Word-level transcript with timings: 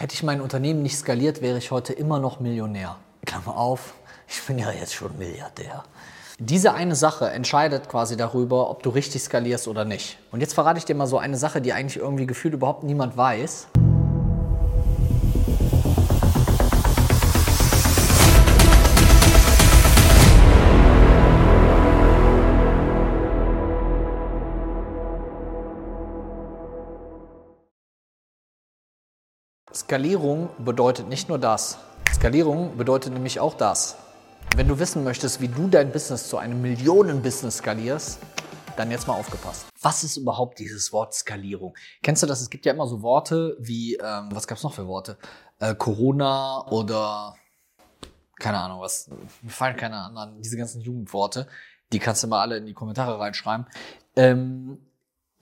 Hätte 0.00 0.14
ich 0.14 0.22
mein 0.22 0.40
Unternehmen 0.40 0.84
nicht 0.84 0.96
skaliert, 0.96 1.42
wäre 1.42 1.58
ich 1.58 1.72
heute 1.72 1.92
immer 1.92 2.20
noch 2.20 2.38
Millionär. 2.38 2.94
Klammer 3.26 3.56
auf, 3.56 3.94
ich 4.28 4.40
bin 4.46 4.56
ja 4.56 4.70
jetzt 4.70 4.94
schon 4.94 5.18
Milliardär. 5.18 5.82
Diese 6.38 6.72
eine 6.72 6.94
Sache 6.94 7.28
entscheidet 7.30 7.88
quasi 7.88 8.16
darüber, 8.16 8.70
ob 8.70 8.84
du 8.84 8.90
richtig 8.90 9.24
skalierst 9.24 9.66
oder 9.66 9.84
nicht. 9.84 10.16
Und 10.30 10.40
jetzt 10.40 10.54
verrate 10.54 10.78
ich 10.78 10.84
dir 10.84 10.94
mal 10.94 11.08
so 11.08 11.18
eine 11.18 11.36
Sache, 11.36 11.60
die 11.60 11.72
eigentlich 11.72 11.96
irgendwie 11.96 12.28
gefühlt 12.28 12.54
überhaupt 12.54 12.84
niemand 12.84 13.16
weiß. 13.16 13.66
Skalierung 29.88 30.50
bedeutet 30.58 31.08
nicht 31.08 31.30
nur 31.30 31.38
das. 31.38 31.78
Skalierung 32.12 32.76
bedeutet 32.76 33.14
nämlich 33.14 33.40
auch 33.40 33.54
das. 33.54 33.96
Wenn 34.54 34.68
du 34.68 34.78
wissen 34.78 35.02
möchtest, 35.02 35.40
wie 35.40 35.48
du 35.48 35.66
dein 35.66 35.92
Business 35.92 36.28
zu 36.28 36.36
einem 36.36 36.60
Millionen-Business 36.60 37.56
skalierst, 37.56 38.18
dann 38.76 38.90
jetzt 38.90 39.08
mal 39.08 39.14
aufgepasst. 39.14 39.64
Was 39.80 40.04
ist 40.04 40.18
überhaupt 40.18 40.58
dieses 40.58 40.92
Wort 40.92 41.14
Skalierung? 41.14 41.74
Kennst 42.02 42.22
du 42.22 42.26
das? 42.26 42.42
Es 42.42 42.50
gibt 42.50 42.66
ja 42.66 42.74
immer 42.74 42.86
so 42.86 43.00
Worte 43.00 43.56
wie, 43.60 43.94
ähm, 43.94 44.28
was 44.30 44.46
gab 44.46 44.58
es 44.58 44.62
noch 44.62 44.74
für 44.74 44.86
Worte? 44.86 45.16
Äh, 45.58 45.74
Corona 45.74 46.66
oder 46.70 47.34
keine 48.38 48.58
Ahnung 48.58 48.82
was. 48.82 49.08
Mir 49.40 49.48
fallen 49.48 49.78
keine 49.78 49.96
anderen, 49.96 50.42
diese 50.42 50.58
ganzen 50.58 50.82
Jugendworte. 50.82 51.48
Die 51.92 51.98
kannst 51.98 52.22
du 52.22 52.26
mal 52.26 52.42
alle 52.42 52.58
in 52.58 52.66
die 52.66 52.74
Kommentare 52.74 53.18
reinschreiben. 53.18 53.64
Ähm, 54.16 54.86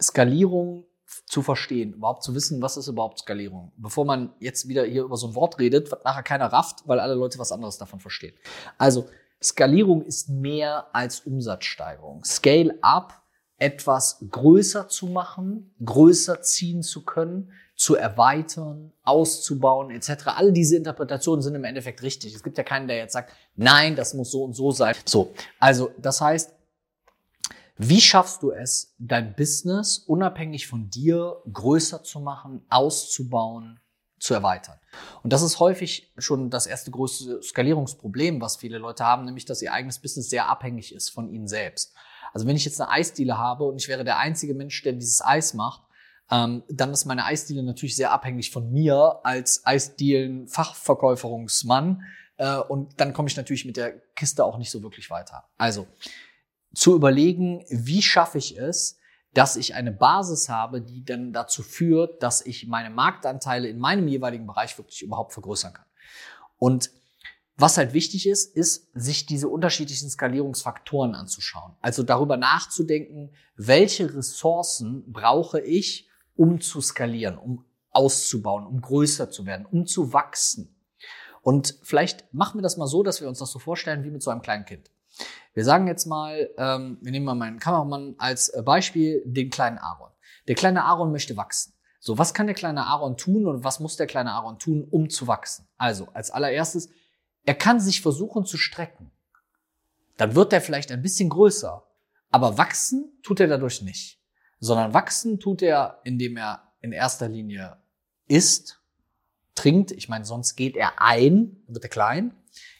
Skalierung 0.00 0.84
zu 1.26 1.42
verstehen, 1.42 1.94
überhaupt 1.94 2.22
zu 2.22 2.34
wissen, 2.34 2.60
was 2.62 2.76
ist 2.76 2.88
überhaupt 2.88 3.20
Skalierung. 3.20 3.72
Bevor 3.76 4.04
man 4.04 4.32
jetzt 4.40 4.68
wieder 4.68 4.84
hier 4.84 5.04
über 5.04 5.16
so 5.16 5.28
ein 5.28 5.34
Wort 5.34 5.58
redet, 5.58 5.90
was 5.92 6.02
nachher 6.04 6.22
keiner 6.22 6.46
rafft, 6.46 6.82
weil 6.86 7.00
alle 7.00 7.14
Leute 7.14 7.38
was 7.38 7.52
anderes 7.52 7.78
davon 7.78 8.00
verstehen. 8.00 8.34
Also, 8.78 9.06
Skalierung 9.42 10.02
ist 10.02 10.28
mehr 10.28 10.86
als 10.94 11.20
Umsatzsteigerung. 11.20 12.24
Scale 12.24 12.78
up, 12.80 13.22
etwas 13.58 14.24
größer 14.30 14.88
zu 14.88 15.06
machen, 15.06 15.74
größer 15.84 16.42
ziehen 16.42 16.82
zu 16.82 17.04
können, 17.04 17.52
zu 17.74 17.94
erweitern, 17.94 18.92
auszubauen, 19.02 19.90
etc. 19.90 20.28
Alle 20.36 20.52
diese 20.52 20.76
Interpretationen 20.76 21.42
sind 21.42 21.54
im 21.54 21.64
Endeffekt 21.64 22.02
richtig. 22.02 22.34
Es 22.34 22.42
gibt 22.42 22.56
ja 22.58 22.64
keinen, 22.64 22.88
der 22.88 22.96
jetzt 22.96 23.12
sagt, 23.12 23.32
nein, 23.54 23.96
das 23.96 24.14
muss 24.14 24.30
so 24.30 24.44
und 24.44 24.54
so 24.54 24.72
sein. 24.72 24.94
So, 25.04 25.32
also 25.60 25.90
das 25.98 26.20
heißt, 26.20 26.55
wie 27.78 28.00
schaffst 28.00 28.42
du 28.42 28.52
es, 28.52 28.94
dein 28.98 29.34
Business 29.34 29.98
unabhängig 29.98 30.66
von 30.66 30.88
dir 30.88 31.42
größer 31.52 32.02
zu 32.02 32.20
machen, 32.20 32.64
auszubauen, 32.70 33.80
zu 34.18 34.32
erweitern? 34.32 34.78
Und 35.22 35.32
das 35.32 35.42
ist 35.42 35.60
häufig 35.60 36.10
schon 36.16 36.48
das 36.48 36.66
erste 36.66 36.90
größte 36.90 37.42
Skalierungsproblem, 37.42 38.40
was 38.40 38.56
viele 38.56 38.78
Leute 38.78 39.04
haben, 39.04 39.26
nämlich 39.26 39.44
dass 39.44 39.60
ihr 39.60 39.72
eigenes 39.72 39.98
Business 39.98 40.30
sehr 40.30 40.48
abhängig 40.48 40.94
ist 40.94 41.10
von 41.10 41.28
ihnen 41.28 41.48
selbst. 41.48 41.94
Also 42.32 42.46
wenn 42.46 42.56
ich 42.56 42.64
jetzt 42.64 42.80
eine 42.80 42.90
Eisdiele 42.90 43.36
habe 43.36 43.64
und 43.64 43.76
ich 43.76 43.88
wäre 43.88 44.04
der 44.04 44.18
einzige 44.18 44.54
Mensch, 44.54 44.82
der 44.82 44.94
dieses 44.94 45.22
Eis 45.24 45.54
macht, 45.54 45.82
ähm, 46.30 46.62
dann 46.68 46.92
ist 46.92 47.04
meine 47.04 47.24
Eisdiele 47.24 47.62
natürlich 47.62 47.96
sehr 47.96 48.12
abhängig 48.12 48.50
von 48.50 48.72
mir 48.72 49.20
als 49.22 49.64
Eisdielen-Fachverkäuferungsmann. 49.64 52.02
Äh, 52.36 52.56
und 52.56 53.00
dann 53.00 53.12
komme 53.12 53.28
ich 53.28 53.36
natürlich 53.36 53.64
mit 53.64 53.76
der 53.76 53.92
Kiste 54.14 54.44
auch 54.44 54.58
nicht 54.58 54.70
so 54.70 54.82
wirklich 54.82 55.10
weiter. 55.10 55.44
Also 55.56 55.86
zu 56.76 56.94
überlegen, 56.94 57.64
wie 57.70 58.02
schaffe 58.02 58.36
ich 58.36 58.58
es, 58.58 58.98
dass 59.32 59.56
ich 59.56 59.74
eine 59.74 59.92
Basis 59.92 60.50
habe, 60.50 60.82
die 60.82 61.04
dann 61.04 61.32
dazu 61.32 61.62
führt, 61.62 62.22
dass 62.22 62.44
ich 62.44 62.66
meine 62.66 62.90
Marktanteile 62.90 63.66
in 63.68 63.78
meinem 63.78 64.08
jeweiligen 64.08 64.46
Bereich 64.46 64.76
wirklich 64.76 65.02
überhaupt 65.02 65.32
vergrößern 65.32 65.72
kann. 65.72 65.86
Und 66.58 66.90
was 67.56 67.78
halt 67.78 67.94
wichtig 67.94 68.28
ist, 68.28 68.54
ist, 68.54 68.90
sich 68.92 69.24
diese 69.24 69.48
unterschiedlichen 69.48 70.10
Skalierungsfaktoren 70.10 71.14
anzuschauen. 71.14 71.74
Also 71.80 72.02
darüber 72.02 72.36
nachzudenken, 72.36 73.30
welche 73.56 74.14
Ressourcen 74.14 75.10
brauche 75.10 75.60
ich, 75.60 76.10
um 76.34 76.60
zu 76.60 76.82
skalieren, 76.82 77.38
um 77.38 77.64
auszubauen, 77.90 78.66
um 78.66 78.82
größer 78.82 79.30
zu 79.30 79.46
werden, 79.46 79.64
um 79.64 79.86
zu 79.86 80.12
wachsen. 80.12 80.76
Und 81.40 81.78
vielleicht 81.82 82.34
machen 82.34 82.58
wir 82.58 82.62
das 82.62 82.76
mal 82.76 82.86
so, 82.86 83.02
dass 83.02 83.22
wir 83.22 83.28
uns 83.28 83.38
das 83.38 83.50
so 83.50 83.58
vorstellen 83.58 84.04
wie 84.04 84.10
mit 84.10 84.22
so 84.22 84.30
einem 84.30 84.42
kleinen 84.42 84.66
Kind. 84.66 84.90
Wir 85.54 85.64
sagen 85.64 85.86
jetzt 85.86 86.06
mal, 86.06 86.50
ähm, 86.58 86.98
wir 87.00 87.12
nehmen 87.12 87.24
mal 87.24 87.34
meinen 87.34 87.58
Kameramann 87.58 88.14
als 88.18 88.48
äh, 88.50 88.62
Beispiel, 88.62 89.22
den 89.24 89.50
kleinen 89.50 89.78
Aaron. 89.78 90.10
Der 90.48 90.54
kleine 90.54 90.84
Aaron 90.84 91.12
möchte 91.12 91.36
wachsen. 91.36 91.72
So, 91.98 92.18
was 92.18 92.34
kann 92.34 92.46
der 92.46 92.54
kleine 92.54 92.86
Aaron 92.86 93.16
tun 93.16 93.46
und 93.46 93.64
was 93.64 93.80
muss 93.80 93.96
der 93.96 94.06
kleine 94.06 94.32
Aaron 94.32 94.58
tun, 94.58 94.86
um 94.90 95.10
zu 95.10 95.26
wachsen? 95.26 95.66
Also, 95.76 96.08
als 96.12 96.30
allererstes, 96.30 96.88
er 97.44 97.54
kann 97.54 97.80
sich 97.80 98.02
versuchen 98.02 98.44
zu 98.44 98.58
strecken. 98.58 99.10
Dann 100.16 100.34
wird 100.34 100.52
er 100.52 100.60
vielleicht 100.60 100.92
ein 100.92 101.02
bisschen 101.02 101.28
größer, 101.28 101.82
aber 102.30 102.58
wachsen 102.58 103.18
tut 103.22 103.40
er 103.40 103.48
dadurch 103.48 103.82
nicht, 103.82 104.20
sondern 104.60 104.94
wachsen 104.94 105.40
tut 105.40 105.62
er, 105.62 106.00
indem 106.04 106.36
er 106.36 106.72
in 106.80 106.92
erster 106.92 107.28
Linie 107.28 107.76
isst, 108.28 108.80
trinkt. 109.54 109.92
Ich 109.92 110.08
meine, 110.08 110.24
sonst 110.24 110.54
geht 110.54 110.76
er 110.76 111.00
ein, 111.00 111.62
wird 111.66 111.84
er 111.84 111.90
klein. 111.90 112.34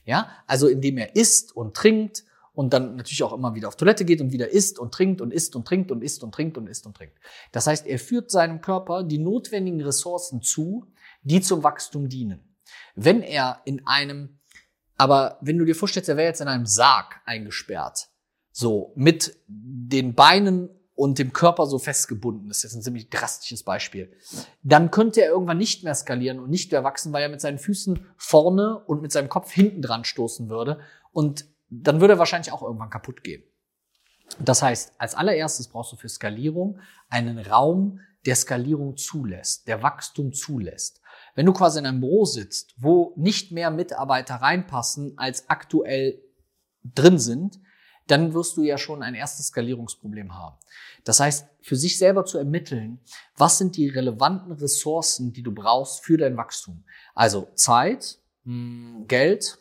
Ja, 0.06 0.30
also 0.46 0.68
indem 0.68 0.98
er 0.98 1.14
isst 1.16 1.54
und 1.54 1.74
trinkt 1.74 2.24
und 2.54 2.72
dann 2.72 2.96
natürlich 2.96 3.22
auch 3.22 3.34
immer 3.34 3.54
wieder 3.54 3.68
auf 3.68 3.76
Toilette 3.76 4.04
geht 4.04 4.20
und 4.20 4.32
wieder 4.32 4.48
isst 4.48 4.78
und 4.78 4.94
trinkt 4.94 5.20
und 5.20 5.32
isst 5.32 5.54
und 5.56 5.66
trinkt 5.66 5.90
und 5.90 6.02
isst 6.02 6.22
und 6.24 6.32
trinkt 6.32 6.56
und 6.56 6.68
isst 6.68 6.86
und 6.86 6.96
trinkt. 6.96 7.18
Das 7.52 7.66
heißt, 7.66 7.86
er 7.86 7.98
führt 7.98 8.30
seinem 8.30 8.60
Körper 8.60 9.02
die 9.02 9.18
notwendigen 9.18 9.82
Ressourcen 9.82 10.40
zu, 10.40 10.86
die 11.22 11.42
zum 11.42 11.62
Wachstum 11.62 12.08
dienen. 12.08 12.56
Wenn 12.94 13.20
er 13.20 13.60
in 13.64 13.86
einem, 13.86 14.38
aber 14.96 15.38
wenn 15.42 15.58
du 15.58 15.64
dir 15.64 15.74
vorstellst, 15.74 16.08
er 16.08 16.16
wäre 16.16 16.28
jetzt 16.28 16.40
in 16.40 16.48
einem 16.48 16.66
Sarg 16.66 17.20
eingesperrt, 17.26 18.08
so 18.52 18.92
mit 18.94 19.36
den 19.46 20.14
Beinen 20.14 20.70
und 20.96 21.18
dem 21.18 21.32
Körper 21.32 21.66
so 21.66 21.78
festgebunden, 21.78 22.48
das 22.48 22.64
ist 22.64 22.74
ein 22.74 22.82
ziemlich 22.82 23.10
drastisches 23.10 23.62
Beispiel, 23.62 24.12
dann 24.62 24.90
könnte 24.90 25.20
er 25.20 25.28
irgendwann 25.28 25.58
nicht 25.58 25.84
mehr 25.84 25.94
skalieren 25.94 26.40
und 26.40 26.50
nicht 26.50 26.72
mehr 26.72 26.82
wachsen, 26.82 27.12
weil 27.12 27.22
er 27.22 27.28
mit 27.28 27.40
seinen 27.40 27.58
Füßen 27.58 28.04
vorne 28.16 28.78
und 28.86 29.02
mit 29.02 29.12
seinem 29.12 29.28
Kopf 29.28 29.52
hinten 29.52 29.82
dran 29.82 30.04
stoßen 30.04 30.48
würde 30.48 30.80
und 31.12 31.44
dann 31.68 32.00
würde 32.00 32.14
er 32.14 32.18
wahrscheinlich 32.18 32.52
auch 32.52 32.62
irgendwann 32.62 32.90
kaputt 32.90 33.22
gehen. 33.22 33.44
Das 34.40 34.62
heißt, 34.62 34.94
als 34.98 35.14
allererstes 35.14 35.68
brauchst 35.68 35.92
du 35.92 35.96
für 35.96 36.08
Skalierung 36.08 36.80
einen 37.08 37.38
Raum, 37.38 38.00
der 38.24 38.34
Skalierung 38.34 38.96
zulässt, 38.96 39.68
der 39.68 39.82
Wachstum 39.82 40.32
zulässt. 40.32 41.00
Wenn 41.34 41.46
du 41.46 41.52
quasi 41.52 41.78
in 41.78 41.86
einem 41.86 42.00
Büro 42.00 42.24
sitzt, 42.24 42.74
wo 42.78 43.12
nicht 43.16 43.52
mehr 43.52 43.70
Mitarbeiter 43.70 44.36
reinpassen, 44.36 45.16
als 45.16 45.48
aktuell 45.48 46.20
drin 46.82 47.18
sind, 47.18 47.60
dann 48.06 48.34
wirst 48.34 48.56
du 48.56 48.62
ja 48.62 48.78
schon 48.78 49.02
ein 49.02 49.14
erstes 49.14 49.48
Skalierungsproblem 49.48 50.34
haben. 50.34 50.56
Das 51.04 51.20
heißt, 51.20 51.46
für 51.60 51.76
sich 51.76 51.98
selber 51.98 52.24
zu 52.24 52.38
ermitteln, 52.38 53.00
was 53.36 53.58
sind 53.58 53.76
die 53.76 53.88
relevanten 53.88 54.52
Ressourcen, 54.52 55.32
die 55.32 55.42
du 55.42 55.52
brauchst 55.52 56.04
für 56.04 56.16
dein 56.16 56.36
Wachstum. 56.36 56.84
Also 57.14 57.48
Zeit, 57.54 58.18
hm, 58.44 59.04
Geld, 59.08 59.58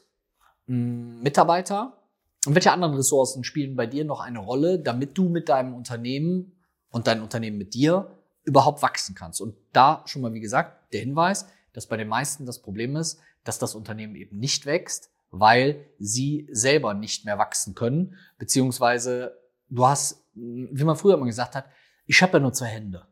Mitarbeiter 0.67 2.01
und 2.45 2.55
welche 2.55 2.71
anderen 2.71 2.95
Ressourcen 2.95 3.43
spielen 3.43 3.75
bei 3.75 3.87
dir 3.87 4.05
noch 4.05 4.19
eine 4.19 4.39
Rolle, 4.39 4.79
damit 4.79 5.17
du 5.17 5.29
mit 5.29 5.49
deinem 5.49 5.73
Unternehmen 5.73 6.53
und 6.89 7.07
dein 7.07 7.21
Unternehmen 7.21 7.57
mit 7.57 7.73
dir 7.73 8.11
überhaupt 8.43 8.81
wachsen 8.81 9.15
kannst. 9.15 9.41
Und 9.41 9.55
da 9.73 10.03
schon 10.05 10.21
mal, 10.21 10.33
wie 10.33 10.39
gesagt, 10.39 10.93
der 10.93 11.01
Hinweis, 11.01 11.47
dass 11.73 11.87
bei 11.87 11.97
den 11.97 12.07
meisten 12.07 12.45
das 12.45 12.61
Problem 12.61 12.95
ist, 12.95 13.19
dass 13.43 13.59
das 13.59 13.75
Unternehmen 13.75 14.15
eben 14.15 14.37
nicht 14.37 14.65
wächst, 14.65 15.11
weil 15.39 15.85
sie 15.99 16.47
selber 16.51 16.93
nicht 16.93 17.25
mehr 17.25 17.37
wachsen 17.37 17.75
können, 17.75 18.15
beziehungsweise 18.37 19.37
du 19.69 19.85
hast, 19.85 20.23
wie 20.33 20.83
man 20.83 20.95
früher 20.95 21.15
immer 21.15 21.25
gesagt 21.25 21.55
hat, 21.55 21.65
ich 22.05 22.21
habe 22.21 22.33
ja 22.33 22.39
nur 22.39 22.53
zwei 22.53 22.67
Hände. 22.67 23.07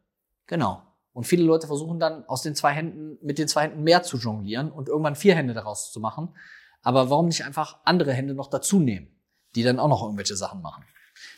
Genau. 0.47 0.83
Und 1.13 1.25
viele 1.25 1.43
Leute 1.43 1.67
versuchen 1.67 1.99
dann 1.99 2.25
aus 2.25 2.41
den 2.41 2.55
zwei 2.55 2.71
Händen, 2.71 3.17
mit 3.21 3.37
den 3.37 3.47
zwei 3.47 3.63
Händen 3.63 3.83
mehr 3.83 4.03
zu 4.03 4.17
jonglieren 4.17 4.71
und 4.71 4.87
irgendwann 4.89 5.15
vier 5.15 5.35
Hände 5.35 5.53
daraus 5.53 5.91
zu 5.91 5.99
machen. 5.99 6.35
Aber 6.81 7.09
warum 7.09 7.27
nicht 7.27 7.45
einfach 7.45 7.79
andere 7.85 8.13
Hände 8.13 8.33
noch 8.33 8.49
dazu 8.49 8.79
nehmen, 8.79 9.07
die 9.55 9.63
dann 9.63 9.79
auch 9.79 9.87
noch 9.87 10.03
irgendwelche 10.03 10.35
Sachen 10.35 10.61
machen? 10.61 10.83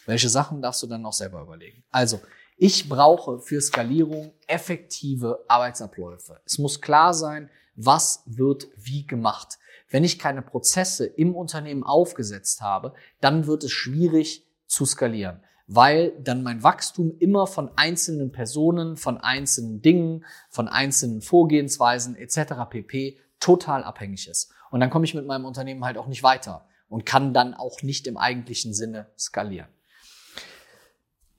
Welche 0.05 0.29
Sachen 0.29 0.61
darfst 0.61 0.81
du 0.83 0.87
dann 0.87 1.01
noch 1.01 1.13
selber 1.13 1.41
überlegen? 1.41 1.83
Also, 1.91 2.21
ich 2.57 2.87
brauche 2.87 3.39
für 3.39 3.59
Skalierung 3.59 4.33
effektive 4.47 5.43
Arbeitsabläufe. 5.47 6.39
Es 6.45 6.57
muss 6.57 6.79
klar 6.79 7.13
sein, 7.13 7.49
was 7.75 8.23
wird 8.25 8.67
wie 8.77 9.05
gemacht. 9.05 9.59
Wenn 9.95 10.03
ich 10.03 10.19
keine 10.19 10.41
Prozesse 10.41 11.05
im 11.05 11.33
Unternehmen 11.33 11.83
aufgesetzt 11.85 12.59
habe, 12.59 12.93
dann 13.21 13.47
wird 13.47 13.63
es 13.63 13.71
schwierig 13.71 14.45
zu 14.67 14.85
skalieren, 14.85 15.39
weil 15.67 16.11
dann 16.21 16.43
mein 16.43 16.63
Wachstum 16.63 17.15
immer 17.19 17.47
von 17.47 17.71
einzelnen 17.77 18.33
Personen, 18.33 18.97
von 18.97 19.17
einzelnen 19.17 19.81
Dingen, 19.81 20.25
von 20.49 20.67
einzelnen 20.67 21.21
Vorgehensweisen 21.21 22.17
etc. 22.17 22.67
pp 22.69 23.17
total 23.39 23.85
abhängig 23.85 24.27
ist. 24.27 24.51
Und 24.69 24.81
dann 24.81 24.89
komme 24.89 25.05
ich 25.05 25.13
mit 25.13 25.27
meinem 25.27 25.45
Unternehmen 25.45 25.85
halt 25.85 25.97
auch 25.97 26.07
nicht 26.07 26.23
weiter 26.23 26.67
und 26.89 27.05
kann 27.05 27.33
dann 27.33 27.53
auch 27.53 27.81
nicht 27.81 28.05
im 28.05 28.17
eigentlichen 28.17 28.73
Sinne 28.73 29.07
skalieren. 29.17 29.69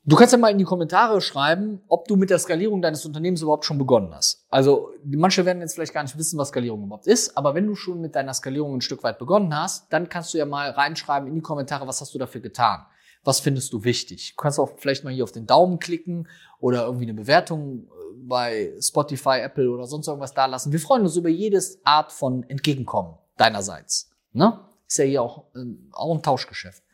Du 0.08 0.14
kannst 0.14 0.30
ja 0.30 0.38
mal 0.38 0.52
in 0.52 0.58
die 0.58 0.64
Kommentare 0.64 1.20
schreiben, 1.20 1.82
ob 1.88 2.06
du 2.06 2.14
mit 2.14 2.30
der 2.30 2.38
Skalierung 2.38 2.80
deines 2.80 3.04
Unternehmens 3.04 3.42
überhaupt 3.42 3.64
schon 3.64 3.76
begonnen 3.76 4.14
hast. 4.14 4.46
Also 4.50 4.90
manche 5.04 5.44
werden 5.44 5.60
jetzt 5.60 5.74
vielleicht 5.74 5.92
gar 5.92 6.04
nicht 6.04 6.16
wissen, 6.16 6.38
was 6.38 6.50
Skalierung 6.50 6.84
überhaupt 6.84 7.08
ist, 7.08 7.36
aber 7.36 7.56
wenn 7.56 7.66
du 7.66 7.74
schon 7.74 8.00
mit 8.00 8.14
deiner 8.14 8.32
Skalierung 8.32 8.76
ein 8.76 8.82
Stück 8.82 9.02
weit 9.02 9.18
begonnen 9.18 9.52
hast, 9.58 9.92
dann 9.92 10.08
kannst 10.08 10.32
du 10.32 10.38
ja 10.38 10.46
mal 10.46 10.70
reinschreiben 10.70 11.28
in 11.28 11.34
die 11.34 11.40
Kommentare, 11.40 11.88
was 11.88 12.00
hast 12.00 12.14
du 12.14 12.20
dafür 12.20 12.40
getan? 12.40 12.86
Was 13.24 13.40
findest 13.40 13.72
du 13.72 13.82
wichtig? 13.82 14.34
Du 14.36 14.42
kannst 14.42 14.60
auch 14.60 14.70
vielleicht 14.76 15.02
mal 15.02 15.12
hier 15.12 15.24
auf 15.24 15.32
den 15.32 15.48
Daumen 15.48 15.80
klicken 15.80 16.28
oder 16.60 16.84
irgendwie 16.84 17.06
eine 17.06 17.14
Bewertung 17.14 17.88
äh, 17.88 17.88
bei 18.28 18.74
Spotify, 18.80 19.40
Apple 19.40 19.68
oder 19.68 19.88
sonst 19.88 20.06
irgendwas 20.06 20.34
da 20.34 20.46
lassen. 20.46 20.70
Wir 20.70 20.78
freuen 20.78 21.02
uns 21.02 21.16
über 21.16 21.30
jedes 21.30 21.84
Art 21.84 22.12
von 22.12 22.44
Entgegenkommen 22.48 23.18
deinerseits. 23.36 24.12
Ne? 24.32 24.60
Ist 24.86 24.98
ja 24.98 25.04
hier 25.04 25.22
auch, 25.22 25.46
äh, 25.56 25.64
auch 25.90 26.14
ein 26.14 26.22
Tauschgeschäft. 26.22 26.84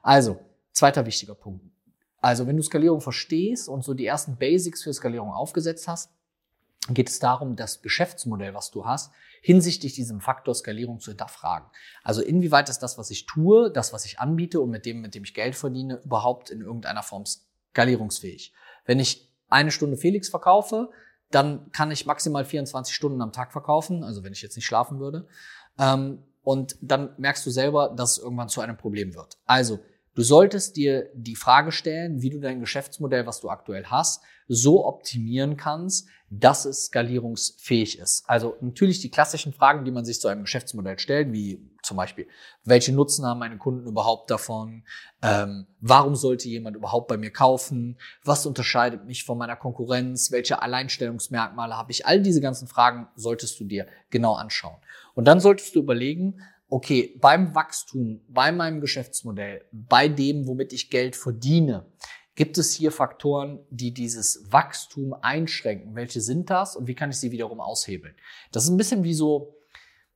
Also, 0.00 0.38
zweiter 0.70 1.04
wichtiger 1.04 1.34
Punkt 1.34 1.71
also 2.22 2.46
wenn 2.46 2.56
du 2.56 2.62
Skalierung 2.62 3.00
verstehst 3.00 3.68
und 3.68 3.84
so 3.84 3.94
die 3.94 4.06
ersten 4.06 4.36
Basics 4.36 4.82
für 4.82 4.92
Skalierung 4.94 5.32
aufgesetzt 5.32 5.88
hast, 5.88 6.10
geht 6.88 7.08
es 7.08 7.18
darum, 7.18 7.56
das 7.56 7.82
Geschäftsmodell, 7.82 8.54
was 8.54 8.70
du 8.70 8.84
hast, 8.84 9.12
hinsichtlich 9.40 9.94
diesem 9.94 10.20
Faktor 10.20 10.54
Skalierung 10.54 11.00
zu 11.00 11.10
hinterfragen. 11.10 11.68
Also 12.02 12.22
inwieweit 12.22 12.68
ist 12.68 12.78
das, 12.78 12.96
was 12.96 13.10
ich 13.10 13.26
tue, 13.26 13.70
das, 13.70 13.92
was 13.92 14.04
ich 14.04 14.20
anbiete 14.20 14.60
und 14.60 14.70
mit 14.70 14.86
dem, 14.86 15.00
mit 15.00 15.14
dem 15.14 15.24
ich 15.24 15.34
Geld 15.34 15.56
verdiene, 15.56 16.00
überhaupt 16.04 16.50
in 16.50 16.60
irgendeiner 16.60 17.02
Form 17.02 17.24
skalierungsfähig. 17.26 18.52
Wenn 18.84 19.00
ich 19.00 19.28
eine 19.48 19.70
Stunde 19.70 19.96
Felix 19.96 20.28
verkaufe, 20.28 20.90
dann 21.30 21.70
kann 21.72 21.90
ich 21.90 22.06
maximal 22.06 22.44
24 22.44 22.94
Stunden 22.94 23.20
am 23.20 23.32
Tag 23.32 23.52
verkaufen, 23.52 24.04
also 24.04 24.22
wenn 24.22 24.32
ich 24.32 24.42
jetzt 24.42 24.56
nicht 24.56 24.66
schlafen 24.66 25.00
würde. 25.00 25.26
Ähm, 25.78 26.22
und 26.42 26.76
dann 26.80 27.14
merkst 27.18 27.44
du 27.46 27.50
selber, 27.50 27.94
dass 27.96 28.12
es 28.12 28.18
irgendwann 28.18 28.48
zu 28.48 28.60
einem 28.60 28.76
Problem 28.76 29.14
wird. 29.14 29.38
Also 29.46 29.80
Du 30.14 30.22
solltest 30.22 30.76
dir 30.76 31.08
die 31.14 31.36
Frage 31.36 31.72
stellen, 31.72 32.20
wie 32.20 32.28
du 32.28 32.38
dein 32.38 32.60
Geschäftsmodell, 32.60 33.26
was 33.26 33.40
du 33.40 33.48
aktuell 33.48 33.86
hast, 33.86 34.22
so 34.46 34.84
optimieren 34.86 35.56
kannst, 35.56 36.06
dass 36.28 36.66
es 36.66 36.86
skalierungsfähig 36.86 37.98
ist. 37.98 38.24
Also 38.26 38.56
natürlich 38.60 39.00
die 39.00 39.10
klassischen 39.10 39.54
Fragen, 39.54 39.84
die 39.84 39.90
man 39.90 40.04
sich 40.04 40.20
zu 40.20 40.28
einem 40.28 40.42
Geschäftsmodell 40.42 40.98
stellt, 40.98 41.32
wie 41.32 41.66
zum 41.82 41.96
Beispiel, 41.96 42.26
welche 42.64 42.92
Nutzen 42.92 43.24
haben 43.24 43.40
meine 43.40 43.56
Kunden 43.56 43.86
überhaupt 43.86 44.30
davon? 44.30 44.84
Ähm, 45.22 45.66
warum 45.80 46.14
sollte 46.14 46.48
jemand 46.48 46.76
überhaupt 46.76 47.08
bei 47.08 47.16
mir 47.16 47.30
kaufen? 47.30 47.98
Was 48.22 48.44
unterscheidet 48.44 49.06
mich 49.06 49.24
von 49.24 49.38
meiner 49.38 49.56
Konkurrenz? 49.56 50.30
Welche 50.30 50.60
Alleinstellungsmerkmale 50.60 51.76
habe 51.76 51.90
ich? 51.90 52.06
All 52.06 52.20
diese 52.20 52.40
ganzen 52.40 52.68
Fragen 52.68 53.08
solltest 53.16 53.58
du 53.60 53.64
dir 53.64 53.86
genau 54.10 54.34
anschauen. 54.34 54.76
Und 55.14 55.24
dann 55.26 55.40
solltest 55.40 55.74
du 55.74 55.80
überlegen, 55.80 56.40
okay, 56.72 57.14
beim 57.20 57.54
Wachstum, 57.54 58.22
bei 58.28 58.50
meinem 58.50 58.80
Geschäftsmodell, 58.80 59.62
bei 59.72 60.08
dem, 60.08 60.46
womit 60.46 60.72
ich 60.72 60.88
Geld 60.88 61.16
verdiene, 61.16 61.84
gibt 62.34 62.56
es 62.56 62.72
hier 62.72 62.90
Faktoren, 62.90 63.60
die 63.68 63.92
dieses 63.92 64.50
Wachstum 64.50 65.12
einschränken? 65.12 65.94
Welche 65.94 66.22
sind 66.22 66.48
das 66.48 66.74
und 66.74 66.86
wie 66.86 66.94
kann 66.94 67.10
ich 67.10 67.18
sie 67.18 67.30
wiederum 67.30 67.60
aushebeln? 67.60 68.14
Das 68.52 68.64
ist 68.64 68.70
ein 68.70 68.78
bisschen 68.78 69.04
wie 69.04 69.12
so, 69.12 69.54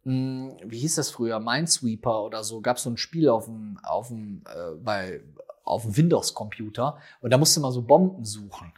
hm, 0.04 0.56
wie 0.64 0.78
hieß 0.78 0.94
das 0.94 1.10
früher, 1.10 1.40
Minesweeper 1.40 2.24
oder 2.24 2.42
so, 2.42 2.62
gab 2.62 2.78
es 2.78 2.84
so 2.84 2.90
ein 2.90 2.96
Spiel 2.96 3.28
auf 3.28 3.44
dem, 3.44 3.78
auf 3.82 4.08
dem, 4.08 4.42
äh, 4.46 4.76
bei, 4.82 5.20
auf 5.62 5.82
dem 5.82 5.94
Windows-Computer 5.94 6.96
und 7.20 7.30
da 7.30 7.36
musste 7.36 7.60
man 7.60 7.70
so 7.70 7.82
Bomben 7.82 8.24
suchen. 8.24 8.72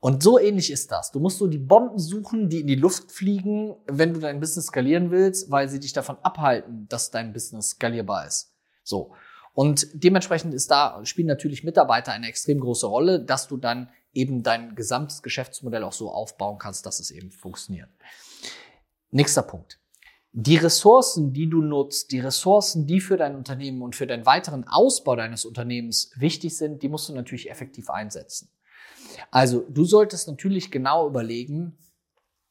Und 0.00 0.22
so 0.22 0.38
ähnlich 0.38 0.72
ist 0.72 0.90
das. 0.90 1.12
Du 1.12 1.20
musst 1.20 1.38
so 1.38 1.46
die 1.46 1.58
Bomben 1.58 1.98
suchen, 1.98 2.48
die 2.48 2.60
in 2.60 2.66
die 2.66 2.74
Luft 2.74 3.12
fliegen, 3.12 3.76
wenn 3.86 4.14
du 4.14 4.20
dein 4.20 4.40
Business 4.40 4.66
skalieren 4.66 5.10
willst, 5.10 5.50
weil 5.50 5.68
sie 5.68 5.78
dich 5.78 5.92
davon 5.92 6.16
abhalten, 6.22 6.88
dass 6.88 7.10
dein 7.10 7.34
Business 7.34 7.70
skalierbar 7.70 8.26
ist. 8.26 8.54
So. 8.82 9.12
Und 9.52 9.88
dementsprechend 9.92 10.54
ist 10.54 10.70
da, 10.70 11.04
spielen 11.04 11.26
natürlich 11.26 11.64
Mitarbeiter 11.64 12.12
eine 12.12 12.28
extrem 12.28 12.60
große 12.60 12.86
Rolle, 12.86 13.22
dass 13.22 13.46
du 13.46 13.58
dann 13.58 13.90
eben 14.14 14.42
dein 14.42 14.74
gesamtes 14.74 15.22
Geschäftsmodell 15.22 15.84
auch 15.84 15.92
so 15.92 16.10
aufbauen 16.10 16.58
kannst, 16.58 16.86
dass 16.86 16.98
es 16.98 17.10
eben 17.10 17.30
funktioniert. 17.30 17.90
Nächster 19.10 19.42
Punkt. 19.42 19.78
Die 20.32 20.56
Ressourcen, 20.56 21.32
die 21.32 21.50
du 21.50 21.60
nutzt, 21.60 22.12
die 22.12 22.20
Ressourcen, 22.20 22.86
die 22.86 23.00
für 23.00 23.16
dein 23.16 23.34
Unternehmen 23.34 23.82
und 23.82 23.96
für 23.96 24.06
den 24.06 24.24
weiteren 24.24 24.66
Ausbau 24.66 25.16
deines 25.16 25.44
Unternehmens 25.44 26.12
wichtig 26.16 26.56
sind, 26.56 26.82
die 26.82 26.88
musst 26.88 27.08
du 27.08 27.12
natürlich 27.12 27.50
effektiv 27.50 27.90
einsetzen. 27.90 28.48
Also 29.30 29.64
du 29.68 29.84
solltest 29.84 30.28
natürlich 30.28 30.70
genau 30.70 31.06
überlegen, 31.06 31.76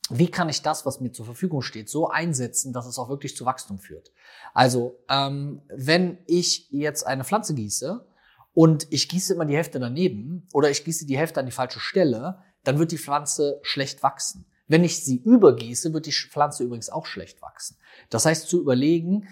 wie 0.09 0.31
kann 0.31 0.49
ich 0.49 0.61
das, 0.61 0.85
was 0.85 0.99
mir 0.99 1.11
zur 1.11 1.25
Verfügung 1.25 1.61
steht, 1.61 1.89
so 1.89 2.07
einsetzen, 2.09 2.73
dass 2.73 2.87
es 2.87 2.97
auch 2.97 3.09
wirklich 3.09 3.35
zu 3.35 3.45
Wachstum 3.45 3.79
führt. 3.79 4.11
Also 4.53 4.97
ähm, 5.07 5.61
wenn 5.69 6.17
ich 6.25 6.69
jetzt 6.71 7.05
eine 7.05 7.23
Pflanze 7.23 7.53
gieße 7.53 8.05
und 8.53 8.87
ich 8.89 9.07
gieße 9.07 9.33
immer 9.33 9.45
die 9.45 9.55
Hälfte 9.55 9.79
daneben 9.79 10.47
oder 10.53 10.69
ich 10.71 10.83
gieße 10.83 11.05
die 11.05 11.17
Hälfte 11.17 11.39
an 11.39 11.45
die 11.45 11.51
falsche 11.51 11.79
Stelle, 11.79 12.39
dann 12.63 12.79
wird 12.79 12.91
die 12.91 12.97
Pflanze 12.97 13.59
schlecht 13.61 14.01
wachsen. 14.01 14.45
Wenn 14.67 14.83
ich 14.83 15.03
sie 15.03 15.17
übergieße, 15.17 15.93
wird 15.93 16.05
die 16.05 16.11
Pflanze 16.11 16.63
übrigens 16.63 16.89
auch 16.89 17.05
schlecht 17.05 17.41
wachsen. 17.41 17.77
Das 18.09 18.25
heißt, 18.25 18.47
zu 18.47 18.59
überlegen, 18.61 19.27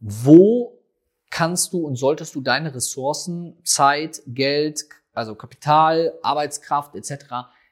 wo 0.00 0.78
kannst 1.30 1.72
du 1.72 1.84
und 1.84 1.96
solltest 1.96 2.34
du 2.34 2.40
deine 2.40 2.74
Ressourcen, 2.74 3.58
Zeit, 3.64 4.22
Geld, 4.26 4.84
also 5.14 5.34
Kapital, 5.34 6.12
Arbeitskraft 6.22 6.94
etc., 6.94 7.24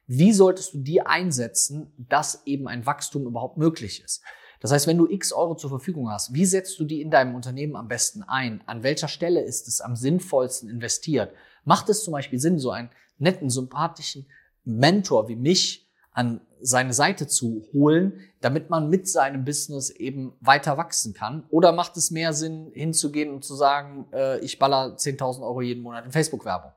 wie 0.06 0.32
solltest 0.32 0.74
du 0.74 0.78
die 0.78 1.00
einsetzen, 1.00 1.92
dass 1.96 2.42
eben 2.44 2.68
ein 2.68 2.84
Wachstum 2.86 3.24
überhaupt 3.24 3.56
möglich 3.56 4.02
ist? 4.04 4.22
Das 4.60 4.70
heißt, 4.70 4.86
wenn 4.86 4.98
du 4.98 5.08
x 5.08 5.32
Euro 5.32 5.56
zur 5.56 5.70
Verfügung 5.70 6.10
hast, 6.10 6.34
wie 6.34 6.44
setzt 6.44 6.78
du 6.78 6.84
die 6.84 7.00
in 7.00 7.10
deinem 7.10 7.34
Unternehmen 7.34 7.76
am 7.76 7.88
besten 7.88 8.22
ein? 8.22 8.62
An 8.66 8.82
welcher 8.82 9.08
Stelle 9.08 9.40
ist 9.40 9.68
es 9.68 9.80
am 9.80 9.96
sinnvollsten 9.96 10.68
investiert? 10.68 11.32
Macht 11.64 11.88
es 11.88 12.04
zum 12.04 12.12
Beispiel 12.12 12.38
Sinn, 12.38 12.58
so 12.58 12.70
einen 12.70 12.90
netten, 13.18 13.50
sympathischen 13.50 14.26
Mentor 14.64 15.28
wie 15.28 15.36
mich 15.36 15.88
an 16.12 16.40
seine 16.60 16.92
Seite 16.92 17.26
zu 17.26 17.66
holen, 17.72 18.20
damit 18.40 18.70
man 18.70 18.88
mit 18.88 19.08
seinem 19.08 19.44
Business 19.44 19.90
eben 19.90 20.34
weiter 20.40 20.76
wachsen 20.76 21.12
kann? 21.12 21.44
Oder 21.50 21.72
macht 21.72 21.96
es 21.96 22.10
mehr 22.10 22.32
Sinn, 22.32 22.70
hinzugehen 22.72 23.30
und 23.30 23.44
zu 23.44 23.56
sagen, 23.56 24.06
äh, 24.12 24.38
ich 24.40 24.58
baller 24.58 24.96
10.000 24.96 25.42
Euro 25.42 25.60
jeden 25.60 25.82
Monat 25.82 26.04
in 26.04 26.12
Facebook-Werbung? 26.12 26.70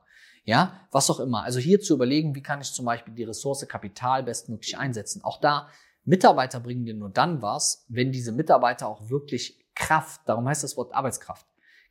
Ja, 0.46 0.80
was 0.92 1.10
auch 1.10 1.18
immer. 1.18 1.42
Also 1.42 1.58
hier 1.58 1.80
zu 1.80 1.94
überlegen, 1.94 2.34
wie 2.36 2.42
kann 2.42 2.60
ich 2.60 2.72
zum 2.72 2.86
Beispiel 2.86 3.12
die 3.12 3.24
Ressource 3.24 3.66
Kapital 3.68 4.22
bestmöglich 4.22 4.78
einsetzen. 4.78 5.22
Auch 5.24 5.40
da, 5.40 5.68
Mitarbeiter 6.04 6.60
bringen 6.60 6.84
dir 6.84 6.94
nur 6.94 7.10
dann 7.10 7.42
was, 7.42 7.84
wenn 7.88 8.12
diese 8.12 8.30
Mitarbeiter 8.30 8.86
auch 8.86 9.10
wirklich 9.10 9.58
Kraft, 9.74 10.20
darum 10.24 10.48
heißt 10.48 10.62
das 10.62 10.76
Wort 10.76 10.94
Arbeitskraft, 10.94 11.44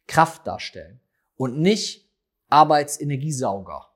Kraft 0.07 0.47
darstellen 0.47 1.01
und 1.35 1.59
nicht 1.59 2.09
Arbeitsenergiesauger. 2.49 3.87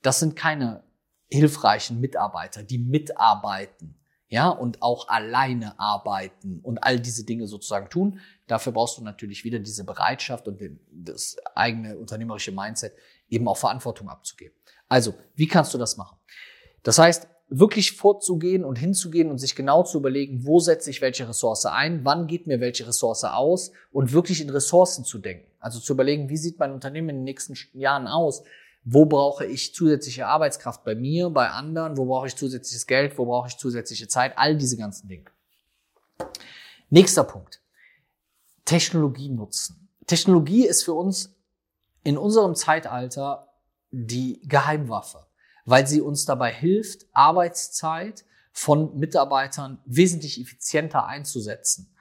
Das 0.00 0.20
sind 0.20 0.36
keine 0.36 0.84
hilfreichen 1.30 2.00
Mitarbeiter, 2.00 2.62
die 2.62 2.78
mitarbeiten, 2.78 3.94
ja, 4.30 4.48
und 4.48 4.80
auch 4.82 5.08
alleine 5.08 5.78
arbeiten 5.78 6.60
und 6.60 6.82
all 6.82 6.98
diese 6.98 7.24
Dinge 7.24 7.46
sozusagen 7.46 7.90
tun. 7.90 8.20
Dafür 8.46 8.72
brauchst 8.72 8.96
du 8.96 9.02
natürlich 9.02 9.44
wieder 9.44 9.58
diese 9.58 9.84
Bereitschaft 9.84 10.48
und 10.48 10.62
das 10.90 11.36
eigene 11.54 11.98
unternehmerische 11.98 12.52
Mindset, 12.52 12.94
eben 13.28 13.48
auch 13.48 13.56
Verantwortung 13.56 14.08
abzugeben. 14.08 14.54
Also, 14.88 15.14
wie 15.34 15.46
kannst 15.46 15.74
du 15.74 15.78
das 15.78 15.96
machen? 15.96 16.16
Das 16.82 16.98
heißt, 16.98 17.28
wirklich 17.50 17.92
vorzugehen 17.92 18.64
und 18.64 18.78
hinzugehen 18.78 19.30
und 19.30 19.38
sich 19.38 19.54
genau 19.54 19.82
zu 19.82 19.98
überlegen, 19.98 20.46
wo 20.46 20.60
setze 20.60 20.90
ich 20.90 21.00
welche 21.00 21.28
Ressource 21.28 21.66
ein, 21.66 22.04
wann 22.04 22.26
geht 22.26 22.46
mir 22.46 22.60
welche 22.60 22.86
Ressource 22.86 23.24
aus 23.24 23.72
und 23.90 24.12
wirklich 24.12 24.40
in 24.40 24.50
Ressourcen 24.50 25.04
zu 25.04 25.18
denken. 25.18 25.50
Also 25.58 25.80
zu 25.80 25.94
überlegen, 25.94 26.28
wie 26.28 26.36
sieht 26.36 26.58
mein 26.58 26.72
Unternehmen 26.72 27.10
in 27.10 27.16
den 27.16 27.24
nächsten 27.24 27.56
Jahren 27.78 28.06
aus? 28.06 28.42
Wo 28.84 29.06
brauche 29.06 29.44
ich 29.44 29.74
zusätzliche 29.74 30.26
Arbeitskraft 30.26 30.84
bei 30.84 30.94
mir, 30.94 31.30
bei 31.30 31.48
anderen? 31.50 31.96
Wo 31.96 32.06
brauche 32.06 32.26
ich 32.26 32.36
zusätzliches 32.36 32.86
Geld? 32.86 33.18
Wo 33.18 33.26
brauche 33.26 33.48
ich 33.48 33.56
zusätzliche 33.56 34.08
Zeit? 34.08 34.32
All 34.36 34.56
diese 34.56 34.76
ganzen 34.76 35.08
Dinge. 35.08 35.24
Nächster 36.90 37.24
Punkt. 37.24 37.60
Technologie 38.64 39.30
nutzen. 39.30 39.88
Technologie 40.06 40.66
ist 40.66 40.84
für 40.84 40.94
uns 40.94 41.34
in 42.08 42.16
unserem 42.16 42.54
Zeitalter 42.54 43.52
die 43.90 44.40
Geheimwaffe, 44.48 45.26
weil 45.66 45.86
sie 45.86 46.00
uns 46.00 46.24
dabei 46.24 46.50
hilft, 46.50 47.04
Arbeitszeit 47.12 48.24
von 48.50 48.98
Mitarbeitern 48.98 49.82
wesentlich 49.84 50.40
effizienter 50.40 51.04
einzusetzen, 51.04 51.94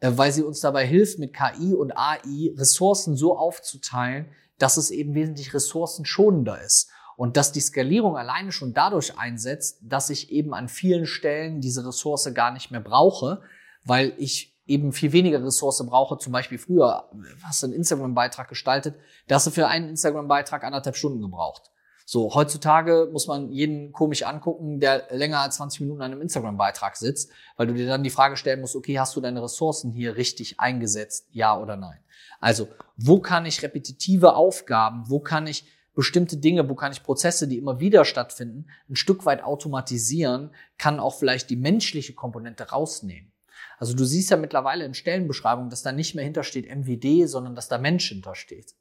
äh, 0.00 0.10
weil 0.16 0.32
sie 0.32 0.42
uns 0.42 0.60
dabei 0.60 0.86
hilft, 0.86 1.18
mit 1.18 1.32
KI 1.32 1.72
und 1.72 1.96
AI 1.96 2.52
Ressourcen 2.58 3.16
so 3.16 3.38
aufzuteilen, 3.38 4.26
dass 4.58 4.76
es 4.76 4.90
eben 4.90 5.14
wesentlich 5.14 5.54
ressourcenschonender 5.54 6.60
ist. 6.60 6.90
Und 7.16 7.38
dass 7.38 7.50
die 7.50 7.60
Skalierung 7.60 8.18
alleine 8.18 8.52
schon 8.52 8.74
dadurch 8.74 9.18
einsetzt, 9.18 9.78
dass 9.80 10.10
ich 10.10 10.30
eben 10.30 10.52
an 10.52 10.68
vielen 10.68 11.06
Stellen 11.06 11.62
diese 11.62 11.86
Ressource 11.86 12.28
gar 12.34 12.52
nicht 12.52 12.70
mehr 12.70 12.82
brauche, 12.82 13.40
weil 13.82 14.12
ich 14.18 14.53
eben 14.66 14.92
viel 14.92 15.12
weniger 15.12 15.44
Ressource 15.44 15.84
brauche. 15.86 16.18
Zum 16.18 16.32
Beispiel 16.32 16.58
früher 16.58 17.10
hast 17.42 17.62
du 17.62 17.66
einen 17.66 17.74
Instagram-Beitrag 17.74 18.48
gestaltet, 18.48 18.96
da 19.28 19.36
hast 19.36 19.46
du 19.46 19.50
für 19.50 19.68
einen 19.68 19.88
Instagram-Beitrag 19.90 20.64
anderthalb 20.64 20.96
Stunden 20.96 21.20
gebraucht. 21.20 21.70
So, 22.06 22.34
heutzutage 22.34 23.08
muss 23.10 23.26
man 23.28 23.50
jeden 23.50 23.92
komisch 23.92 24.24
angucken, 24.24 24.78
der 24.78 25.06
länger 25.10 25.40
als 25.40 25.56
20 25.56 25.80
Minuten 25.80 26.02
an 26.02 26.12
einem 26.12 26.20
Instagram-Beitrag 26.20 26.96
sitzt, 26.96 27.30
weil 27.56 27.66
du 27.66 27.72
dir 27.72 27.86
dann 27.86 28.02
die 28.02 28.10
Frage 28.10 28.36
stellen 28.36 28.60
musst, 28.60 28.76
okay, 28.76 28.98
hast 28.98 29.16
du 29.16 29.22
deine 29.22 29.42
Ressourcen 29.42 29.90
hier 29.90 30.16
richtig 30.16 30.60
eingesetzt, 30.60 31.28
ja 31.30 31.58
oder 31.58 31.76
nein? 31.76 31.98
Also, 32.40 32.68
wo 32.98 33.20
kann 33.20 33.46
ich 33.46 33.62
repetitive 33.62 34.34
Aufgaben, 34.34 35.04
wo 35.08 35.20
kann 35.20 35.46
ich 35.46 35.66
bestimmte 35.94 36.36
Dinge, 36.36 36.68
wo 36.68 36.74
kann 36.74 36.92
ich 36.92 37.02
Prozesse, 37.02 37.48
die 37.48 37.56
immer 37.56 37.80
wieder 37.80 38.04
stattfinden, 38.04 38.66
ein 38.90 38.96
Stück 38.96 39.24
weit 39.24 39.42
automatisieren, 39.42 40.50
kann 40.76 41.00
auch 41.00 41.14
vielleicht 41.14 41.48
die 41.48 41.56
menschliche 41.56 42.14
Komponente 42.14 42.70
rausnehmen. 42.70 43.32
Also 43.78 43.94
du 43.94 44.04
siehst 44.04 44.30
ja 44.30 44.36
mittlerweile 44.36 44.84
in 44.84 44.94
Stellenbeschreibungen, 44.94 45.70
dass 45.70 45.82
da 45.82 45.92
nicht 45.92 46.14
mehr 46.14 46.24
hintersteht 46.24 46.68
MVD, 46.68 47.26
sondern 47.26 47.54
dass 47.54 47.68
da 47.68 47.78
Mensch 47.78 48.08
hintersteht. 48.08 48.74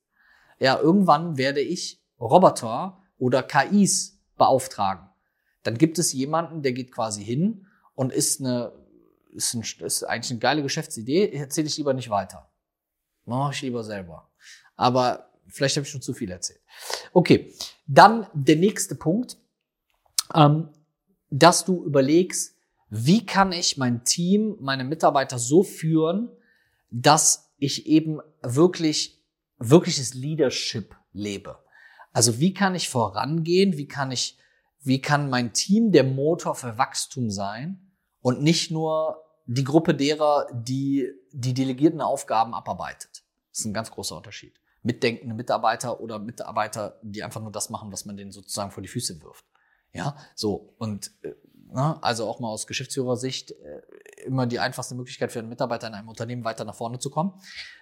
Ja, 0.59 0.79
irgendwann 0.79 1.37
werde 1.37 1.61
ich 1.61 2.01
Roboter 2.19 3.01
oder 3.17 3.43
KIs 3.43 4.19
beauftragen. 4.37 5.09
Dann 5.63 5.77
gibt 5.77 5.97
es 5.97 6.13
jemanden, 6.13 6.61
der 6.61 6.73
geht 6.73 6.91
quasi 6.91 7.23
hin 7.23 7.67
und 7.95 8.11
ist 8.11 8.41
eine, 8.41 8.73
ist, 9.31 9.53
ein, 9.53 9.63
ist 9.85 10.03
eigentlich 10.03 10.31
eine 10.31 10.39
geile 10.39 10.61
Geschäftsidee, 10.61 11.31
erzähle 11.33 11.67
ich 11.67 11.77
lieber 11.77 11.93
nicht 11.93 12.09
weiter. 12.09 12.51
Mache 13.25 13.53
ich 13.53 13.61
lieber 13.61 13.83
selber. 13.83 14.29
Aber 14.75 15.31
vielleicht 15.47 15.77
habe 15.77 15.85
ich 15.85 15.91
schon 15.91 16.01
zu 16.01 16.13
viel 16.13 16.31
erzählt. 16.31 16.61
Okay, 17.13 17.53
dann 17.87 18.27
der 18.33 18.57
nächste 18.57 18.95
Punkt, 18.95 19.37
ähm, 20.33 20.69
dass 21.29 21.65
du 21.65 21.83
überlegst, 21.83 22.52
wie 22.95 23.25
kann 23.25 23.51
ich 23.51 23.77
mein 23.77 24.03
Team, 24.03 24.55
meine 24.59 24.83
Mitarbeiter 24.83 25.39
so 25.39 25.63
führen, 25.63 26.29
dass 26.91 27.51
ich 27.57 27.87
eben 27.87 28.19
wirklich, 28.43 29.19
wirkliches 29.57 30.13
Leadership 30.13 30.95
lebe. 31.11 31.57
Also 32.11 32.39
wie 32.39 32.53
kann 32.53 32.75
ich 32.75 32.89
vorangehen? 32.89 33.77
Wie 33.77 33.87
kann 33.87 34.11
ich, 34.11 34.37
wie 34.83 35.01
kann 35.01 35.31
mein 35.31 35.53
Team 35.53 35.91
der 35.91 36.03
Motor 36.03 36.53
für 36.53 36.77
Wachstum 36.77 37.31
sein 37.31 37.91
und 38.21 38.43
nicht 38.43 38.69
nur 38.69 39.23
die 39.47 39.63
Gruppe 39.63 39.95
derer, 39.95 40.47
die 40.53 41.09
die 41.31 41.55
delegierten 41.55 41.99
Aufgaben 42.01 42.53
abarbeitet? 42.53 43.23
Das 43.49 43.61
ist 43.61 43.65
ein 43.65 43.73
ganz 43.73 43.89
großer 43.89 44.17
Unterschied. 44.17 44.53
Mitdenkende 44.83 45.33
Mitarbeiter 45.33 45.99
oder 45.99 46.19
Mitarbeiter, 46.19 46.99
die 47.01 47.23
einfach 47.23 47.41
nur 47.41 47.51
das 47.51 47.71
machen, 47.71 47.91
was 47.91 48.05
man 48.05 48.17
denen 48.17 48.31
sozusagen 48.31 48.69
vor 48.69 48.83
die 48.83 48.89
Füße 48.89 49.19
wirft. 49.23 49.45
Ja, 49.93 50.15
so. 50.35 50.75
Und 50.77 51.11
na, 51.73 51.97
also 52.01 52.27
auch 52.27 52.39
mal 52.39 52.49
aus 52.49 52.67
Geschäftsführersicht 52.67 53.51
äh, 53.51 53.81
immer 54.25 54.45
die 54.45 54.59
einfachste 54.59 54.95
Möglichkeit 54.95 55.31
für 55.31 55.39
einen 55.39 55.49
Mitarbeiter 55.49 55.87
in 55.87 55.93
einem 55.93 56.07
Unternehmen 56.07 56.43
weiter 56.43 56.65
nach 56.65 56.75
vorne 56.75 56.99
zu 56.99 57.09
kommen. 57.09 57.33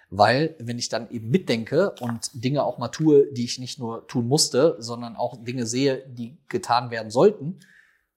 Weil, 0.08 0.56
wenn 0.58 0.78
ich 0.78 0.88
dann 0.88 1.10
eben 1.10 1.30
mitdenke 1.30 1.94
und 2.00 2.30
Dinge 2.32 2.64
auch 2.64 2.78
mal 2.78 2.88
tue, 2.88 3.32
die 3.32 3.44
ich 3.44 3.58
nicht 3.58 3.78
nur 3.78 4.06
tun 4.06 4.28
musste, 4.28 4.76
sondern 4.78 5.16
auch 5.16 5.42
Dinge 5.44 5.66
sehe, 5.66 6.06
die 6.08 6.38
getan 6.48 6.90
werden 6.90 7.10
sollten, 7.10 7.60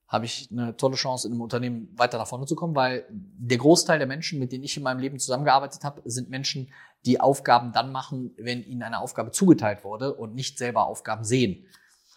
habe 0.07 0.25
ich 0.25 0.49
eine 0.51 0.77
tolle 0.77 0.95
Chance, 0.95 1.27
in 1.27 1.33
einem 1.33 1.41
Unternehmen 1.41 1.89
weiter 1.97 2.17
nach 2.17 2.27
vorne 2.27 2.45
zu 2.45 2.55
kommen, 2.55 2.75
weil 2.75 3.05
der 3.09 3.57
Großteil 3.57 3.97
der 3.97 4.07
Menschen, 4.07 4.39
mit 4.39 4.51
denen 4.51 4.63
ich 4.63 4.77
in 4.77 4.83
meinem 4.83 4.99
Leben 4.99 5.19
zusammengearbeitet 5.19 5.83
habe, 5.83 6.01
sind 6.05 6.29
Menschen, 6.29 6.71
die 7.05 7.19
Aufgaben 7.19 7.71
dann 7.71 7.91
machen, 7.91 8.33
wenn 8.37 8.63
ihnen 8.63 8.83
eine 8.83 8.99
Aufgabe 8.99 9.31
zugeteilt 9.31 9.83
wurde 9.83 10.13
und 10.13 10.35
nicht 10.35 10.57
selber 10.57 10.85
Aufgaben 10.87 11.23
sehen. 11.23 11.65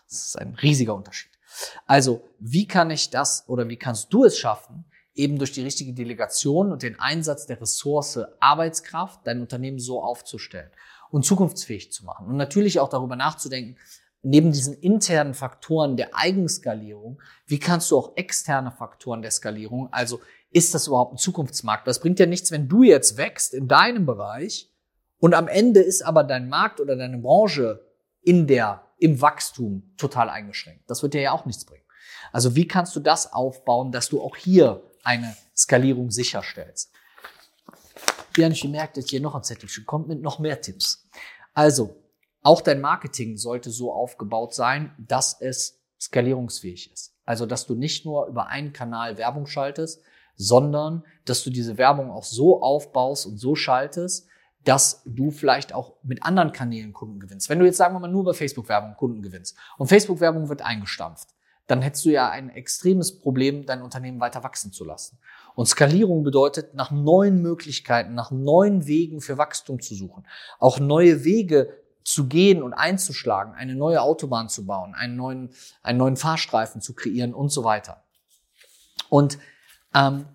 Das 0.08 0.26
ist 0.26 0.38
ein 0.38 0.54
riesiger 0.54 0.94
Unterschied. 0.94 1.37
Also, 1.86 2.22
wie 2.38 2.66
kann 2.66 2.90
ich 2.90 3.10
das 3.10 3.44
oder 3.48 3.68
wie 3.68 3.76
kannst 3.76 4.12
du 4.12 4.24
es 4.24 4.38
schaffen, 4.38 4.84
eben 5.14 5.38
durch 5.38 5.52
die 5.52 5.62
richtige 5.62 5.92
Delegation 5.92 6.72
und 6.72 6.82
den 6.82 6.98
Einsatz 6.98 7.46
der 7.46 7.60
Ressource 7.60 8.20
Arbeitskraft 8.40 9.20
dein 9.24 9.40
Unternehmen 9.40 9.78
so 9.78 10.02
aufzustellen 10.02 10.70
und 11.10 11.24
zukunftsfähig 11.24 11.92
zu 11.92 12.04
machen 12.04 12.28
und 12.28 12.36
natürlich 12.36 12.80
auch 12.80 12.88
darüber 12.88 13.16
nachzudenken, 13.16 13.76
neben 14.22 14.52
diesen 14.52 14.74
internen 14.74 15.34
Faktoren 15.34 15.96
der 15.96 16.14
Eigenskalierung, 16.14 17.20
wie 17.46 17.58
kannst 17.58 17.90
du 17.90 17.98
auch 17.98 18.16
externe 18.16 18.70
Faktoren 18.70 19.22
der 19.22 19.30
Skalierung, 19.30 19.92
also 19.92 20.20
ist 20.50 20.74
das 20.74 20.86
überhaupt 20.86 21.14
ein 21.14 21.18
Zukunftsmarkt? 21.18 21.86
Das 21.86 22.00
bringt 22.00 22.18
ja 22.18 22.26
nichts, 22.26 22.50
wenn 22.50 22.68
du 22.68 22.82
jetzt 22.82 23.16
wächst 23.16 23.54
in 23.54 23.68
deinem 23.68 24.06
Bereich 24.06 24.70
und 25.18 25.34
am 25.34 25.48
Ende 25.48 25.80
ist 25.80 26.02
aber 26.02 26.24
dein 26.24 26.48
Markt 26.48 26.80
oder 26.80 26.96
deine 26.96 27.18
Branche 27.18 27.87
in 28.28 28.46
der, 28.46 28.84
im 28.98 29.22
Wachstum 29.22 29.94
total 29.96 30.28
eingeschränkt. 30.28 30.82
Das 30.86 31.02
wird 31.02 31.14
dir 31.14 31.22
ja 31.22 31.32
auch 31.32 31.46
nichts 31.46 31.64
bringen. 31.64 31.84
Also 32.30 32.54
wie 32.54 32.68
kannst 32.68 32.94
du 32.94 33.00
das 33.00 33.32
aufbauen, 33.32 33.90
dass 33.90 34.10
du 34.10 34.20
auch 34.20 34.36
hier 34.36 34.82
eine 35.02 35.34
Skalierung 35.56 36.10
sicherstellst? 36.10 36.92
Wie 38.34 38.42
ich 38.42 38.60
gemerkt, 38.60 38.98
dass 38.98 39.08
hier 39.08 39.22
noch 39.22 39.34
ein 39.34 39.42
Zettelchen 39.42 39.86
kommt 39.86 40.08
mit 40.08 40.20
noch 40.20 40.38
mehr 40.40 40.60
Tipps. 40.60 41.08
Also, 41.54 41.96
auch 42.42 42.60
dein 42.60 42.82
Marketing 42.82 43.38
sollte 43.38 43.70
so 43.70 43.92
aufgebaut 43.92 44.54
sein, 44.54 44.94
dass 44.98 45.40
es 45.40 45.80
skalierungsfähig 45.98 46.92
ist. 46.92 47.14
Also, 47.24 47.46
dass 47.46 47.66
du 47.66 47.74
nicht 47.74 48.04
nur 48.04 48.26
über 48.26 48.48
einen 48.48 48.74
Kanal 48.74 49.16
Werbung 49.16 49.46
schaltest, 49.46 50.02
sondern 50.36 51.02
dass 51.24 51.42
du 51.42 51.50
diese 51.50 51.78
Werbung 51.78 52.10
auch 52.10 52.24
so 52.24 52.62
aufbaust 52.62 53.26
und 53.26 53.38
so 53.38 53.54
schaltest, 53.54 54.27
dass 54.68 55.02
du 55.06 55.30
vielleicht 55.30 55.72
auch 55.72 55.94
mit 56.02 56.22
anderen 56.22 56.52
Kanälen 56.52 56.92
Kunden 56.92 57.20
gewinnst. 57.20 57.48
Wenn 57.48 57.58
du 57.58 57.64
jetzt 57.64 57.78
sagen 57.78 57.94
wir 57.94 58.00
mal 58.00 58.08
nur 58.08 58.20
über 58.20 58.34
Facebook-Werbung 58.34 58.96
Kunden 58.96 59.22
gewinnst 59.22 59.56
und 59.78 59.86
Facebook-Werbung 59.86 60.50
wird 60.50 60.60
eingestampft, 60.60 61.30
dann 61.66 61.80
hättest 61.80 62.04
du 62.04 62.10
ja 62.10 62.28
ein 62.28 62.50
extremes 62.50 63.18
Problem, 63.18 63.64
dein 63.64 63.80
Unternehmen 63.80 64.20
weiter 64.20 64.44
wachsen 64.44 64.70
zu 64.70 64.84
lassen. 64.84 65.18
Und 65.54 65.66
Skalierung 65.66 66.22
bedeutet, 66.22 66.74
nach 66.74 66.90
neuen 66.90 67.40
Möglichkeiten, 67.40 68.12
nach 68.12 68.30
neuen 68.30 68.86
Wegen 68.86 69.22
für 69.22 69.38
Wachstum 69.38 69.80
zu 69.80 69.94
suchen, 69.94 70.26
auch 70.58 70.78
neue 70.78 71.24
Wege 71.24 71.72
zu 72.04 72.26
gehen 72.26 72.62
und 72.62 72.74
einzuschlagen, 72.74 73.54
eine 73.54 73.74
neue 73.74 74.02
Autobahn 74.02 74.50
zu 74.50 74.66
bauen, 74.66 74.94
einen 74.94 75.16
neuen, 75.16 75.48
einen 75.82 75.98
neuen 75.98 76.16
Fahrstreifen 76.18 76.82
zu 76.82 76.92
kreieren 76.92 77.32
und 77.32 77.48
so 77.48 77.64
weiter. 77.64 78.04
Und 79.08 79.38
ähm, 79.94 80.26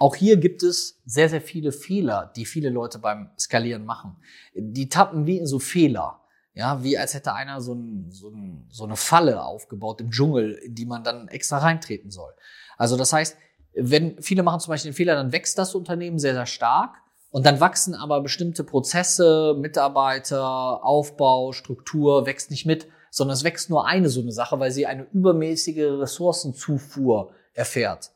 auch 0.00 0.16
hier 0.16 0.38
gibt 0.38 0.62
es 0.62 0.98
sehr, 1.04 1.28
sehr 1.28 1.42
viele 1.42 1.72
Fehler, 1.72 2.32
die 2.34 2.46
viele 2.46 2.70
Leute 2.70 2.98
beim 2.98 3.30
Skalieren 3.38 3.84
machen. 3.84 4.16
Die 4.54 4.88
tappen 4.88 5.26
wie 5.26 5.36
in 5.36 5.46
so 5.46 5.58
Fehler. 5.58 6.22
Ja, 6.54 6.82
wie 6.82 6.96
als 6.96 7.12
hätte 7.12 7.34
einer 7.34 7.60
so, 7.60 7.74
ein, 7.74 8.10
so, 8.10 8.30
ein, 8.30 8.66
so 8.70 8.84
eine 8.84 8.96
Falle 8.96 9.44
aufgebaut 9.44 10.00
im 10.00 10.10
Dschungel, 10.10 10.52
in 10.52 10.74
die 10.74 10.86
man 10.86 11.04
dann 11.04 11.28
extra 11.28 11.58
reintreten 11.58 12.10
soll. 12.10 12.32
Also 12.78 12.96
das 12.96 13.12
heißt, 13.12 13.36
wenn 13.74 14.20
viele 14.22 14.42
machen 14.42 14.60
zum 14.60 14.72
Beispiel 14.72 14.90
den 14.90 14.96
Fehler, 14.96 15.14
dann 15.14 15.32
wächst 15.32 15.58
das 15.58 15.74
Unternehmen 15.74 16.18
sehr, 16.18 16.32
sehr 16.32 16.46
stark 16.46 16.96
und 17.30 17.44
dann 17.44 17.60
wachsen 17.60 17.94
aber 17.94 18.22
bestimmte 18.22 18.64
Prozesse, 18.64 19.54
Mitarbeiter, 19.58 20.82
Aufbau, 20.82 21.52
Struktur 21.52 22.24
wächst 22.24 22.50
nicht 22.50 22.64
mit, 22.64 22.88
sondern 23.10 23.34
es 23.34 23.44
wächst 23.44 23.68
nur 23.68 23.86
eine 23.86 24.08
so 24.08 24.22
eine 24.22 24.32
Sache, 24.32 24.58
weil 24.58 24.70
sie 24.70 24.86
eine 24.86 25.06
übermäßige 25.12 26.00
Ressourcenzufuhr 26.00 27.32
erfährt. 27.52 28.12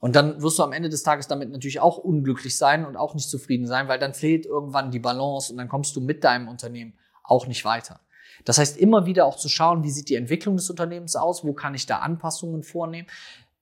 Und 0.00 0.14
dann 0.14 0.40
wirst 0.42 0.58
du 0.58 0.62
am 0.62 0.72
Ende 0.72 0.88
des 0.88 1.02
Tages 1.02 1.26
damit 1.26 1.50
natürlich 1.50 1.80
auch 1.80 1.98
unglücklich 1.98 2.56
sein 2.56 2.86
und 2.86 2.96
auch 2.96 3.14
nicht 3.14 3.28
zufrieden 3.28 3.66
sein, 3.66 3.88
weil 3.88 3.98
dann 3.98 4.14
fehlt 4.14 4.46
irgendwann 4.46 4.90
die 4.90 5.00
Balance 5.00 5.50
und 5.52 5.58
dann 5.58 5.68
kommst 5.68 5.96
du 5.96 6.00
mit 6.00 6.22
deinem 6.22 6.48
Unternehmen 6.48 6.94
auch 7.24 7.46
nicht 7.46 7.64
weiter. 7.64 8.00
Das 8.44 8.58
heißt, 8.58 8.76
immer 8.76 9.06
wieder 9.06 9.26
auch 9.26 9.36
zu 9.36 9.48
schauen, 9.48 9.82
wie 9.82 9.90
sieht 9.90 10.08
die 10.08 10.14
Entwicklung 10.14 10.56
des 10.56 10.70
Unternehmens 10.70 11.16
aus, 11.16 11.42
wo 11.44 11.52
kann 11.52 11.74
ich 11.74 11.86
da 11.86 11.98
Anpassungen 11.98 12.62
vornehmen, 12.62 13.08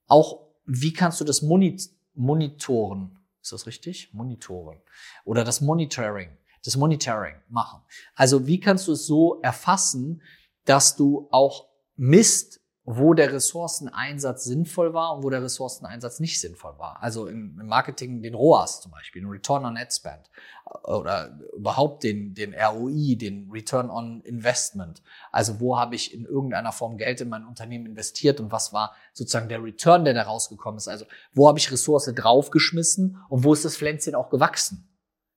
auch 0.06 0.40
wie 0.66 0.92
kannst 0.92 1.20
du 1.20 1.24
das 1.24 1.42
monitoren, 1.42 3.18
ist 3.40 3.52
das 3.52 3.66
richtig? 3.66 4.12
Monitoren. 4.12 4.78
Oder 5.24 5.44
das 5.44 5.60
Monitoring, 5.60 6.36
das 6.64 6.76
Monitoring 6.76 7.36
machen. 7.48 7.80
Also 8.14 8.46
wie 8.46 8.60
kannst 8.60 8.88
du 8.88 8.92
es 8.92 9.06
so 9.06 9.40
erfassen, 9.40 10.20
dass 10.64 10.96
du 10.96 11.28
auch 11.30 11.68
misst, 11.96 12.60
wo 12.88 13.14
der 13.14 13.32
Ressourceneinsatz 13.32 14.44
sinnvoll 14.44 14.94
war 14.94 15.16
und 15.16 15.24
wo 15.24 15.30
der 15.30 15.42
Ressourceneinsatz 15.42 16.20
nicht 16.20 16.40
sinnvoll 16.40 16.78
war. 16.78 17.02
Also 17.02 17.26
im, 17.26 17.56
Marketing 17.56 18.22
den 18.22 18.34
ROAS 18.34 18.80
zum 18.80 18.92
Beispiel, 18.92 19.22
den 19.22 19.30
Return 19.30 19.64
on 19.64 19.76
Ad 19.76 19.90
Spend 19.92 20.30
oder 20.84 21.36
überhaupt 21.56 22.04
den, 22.04 22.34
den 22.34 22.54
ROI, 22.54 23.16
den 23.16 23.50
Return 23.50 23.90
on 23.90 24.20
Investment. 24.20 25.02
Also 25.32 25.58
wo 25.58 25.76
habe 25.76 25.96
ich 25.96 26.14
in 26.14 26.26
irgendeiner 26.26 26.70
Form 26.70 26.96
Geld 26.96 27.20
in 27.20 27.28
mein 27.28 27.44
Unternehmen 27.44 27.86
investiert 27.86 28.38
und 28.38 28.52
was 28.52 28.72
war 28.72 28.94
sozusagen 29.12 29.48
der 29.48 29.64
Return, 29.64 30.04
der 30.04 30.14
da 30.14 30.22
rausgekommen 30.22 30.78
ist. 30.78 30.86
Also 30.86 31.06
wo 31.34 31.48
habe 31.48 31.58
ich 31.58 31.72
Ressource 31.72 32.12
draufgeschmissen 32.14 33.20
und 33.28 33.42
wo 33.42 33.52
ist 33.52 33.64
das 33.64 33.76
Pflänzchen 33.76 34.14
auch 34.14 34.30
gewachsen. 34.30 34.88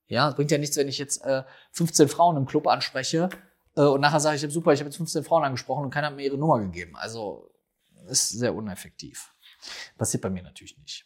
Ja, 0.06 0.30
es 0.30 0.36
bringt 0.36 0.52
ja 0.52 0.60
nichts, 0.60 0.78
wenn 0.78 0.88
ich 0.88 1.00
jetzt 1.00 1.24
äh, 1.26 1.44
15 1.72 2.10
Frauen 2.10 2.38
im 2.38 2.46
Club 2.46 2.68
anspreche 2.68 3.30
äh, 3.30 3.49
und 3.76 4.02
nachher 4.02 4.20
sage 4.20 4.36
ich, 4.36 4.54
super, 4.54 4.74
ich 4.74 4.80
habe 4.80 4.90
jetzt 4.90 4.98
15 4.98 5.24
Frauen 5.24 5.44
angesprochen 5.44 5.86
und 5.86 5.92
keiner 5.92 6.08
hat 6.08 6.16
mir 6.16 6.24
ihre 6.24 6.38
Nummer 6.38 6.60
gegeben. 6.60 6.96
Also 6.96 7.50
ist 8.08 8.30
sehr 8.30 8.54
uneffektiv. 8.54 9.34
Passiert 9.98 10.22
bei 10.22 10.30
mir 10.30 10.44
natürlich 10.44 10.78
nicht. 10.78 11.06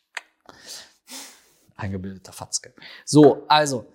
Eingebildeter 1.75 2.33
Fatzke. 2.33 2.73
So, 3.05 3.45
also, 3.47 3.91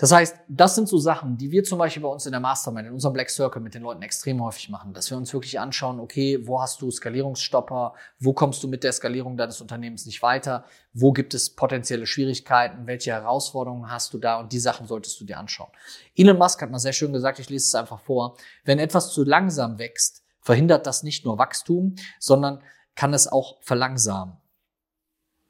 das 0.00 0.12
heißt, 0.12 0.34
das 0.48 0.76
sind 0.76 0.88
so 0.88 0.96
Sachen, 0.96 1.36
die 1.36 1.50
wir 1.50 1.62
zum 1.62 1.78
Beispiel 1.78 2.02
bei 2.02 2.08
uns 2.08 2.24
in 2.24 2.32
der 2.32 2.40
Mastermind, 2.40 2.88
in 2.88 2.94
unserem 2.94 3.12
Black 3.12 3.28
Circle 3.28 3.60
mit 3.60 3.74
den 3.74 3.82
Leuten 3.82 4.00
extrem 4.00 4.42
häufig 4.42 4.70
machen, 4.70 4.94
dass 4.94 5.10
wir 5.10 5.18
uns 5.18 5.30
wirklich 5.34 5.60
anschauen, 5.60 6.00
okay, 6.00 6.40
wo 6.46 6.58
hast 6.58 6.80
du 6.80 6.90
Skalierungsstopper, 6.90 7.92
wo 8.18 8.32
kommst 8.32 8.62
du 8.62 8.68
mit 8.68 8.82
der 8.82 8.92
Skalierung 8.92 9.36
deines 9.36 9.60
Unternehmens 9.60 10.06
nicht 10.06 10.22
weiter, 10.22 10.64
wo 10.94 11.12
gibt 11.12 11.34
es 11.34 11.50
potenzielle 11.50 12.06
Schwierigkeiten, 12.06 12.86
welche 12.86 13.12
Herausforderungen 13.12 13.90
hast 13.90 14.14
du 14.14 14.18
da 14.18 14.40
und 14.40 14.54
die 14.54 14.58
Sachen 14.58 14.86
solltest 14.86 15.20
du 15.20 15.26
dir 15.26 15.38
anschauen. 15.38 15.68
Elon 16.16 16.38
Musk 16.38 16.62
hat 16.62 16.70
mal 16.70 16.78
sehr 16.78 16.94
schön 16.94 17.12
gesagt, 17.12 17.38
ich 17.38 17.50
lese 17.50 17.66
es 17.66 17.74
einfach 17.74 18.00
vor, 18.00 18.38
wenn 18.64 18.78
etwas 18.78 19.12
zu 19.12 19.22
langsam 19.22 19.78
wächst, 19.78 20.22
verhindert 20.40 20.86
das 20.86 21.02
nicht 21.02 21.26
nur 21.26 21.36
Wachstum, 21.36 21.94
sondern 22.18 22.62
kann 22.94 23.12
es 23.12 23.28
auch 23.30 23.58
verlangsamen. 23.60 24.38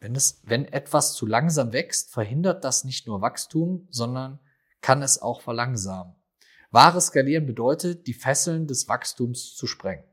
Wenn, 0.01 0.15
es, 0.15 0.41
wenn 0.45 0.65
etwas 0.65 1.15
zu 1.15 1.27
langsam 1.27 1.73
wächst, 1.73 2.11
verhindert 2.11 2.65
das 2.65 2.85
nicht 2.85 3.07
nur 3.07 3.21
Wachstum, 3.21 3.87
sondern 3.91 4.39
kann 4.81 5.03
es 5.03 5.21
auch 5.21 5.43
verlangsamen. 5.43 6.15
Wahres 6.71 7.07
Skalieren 7.07 7.47
bedeutet, 7.47 8.07
die 8.07 8.15
Fesseln 8.15 8.67
des 8.67 8.89
Wachstums 8.89 9.55
zu 9.55 9.67
sprengen. 9.67 10.05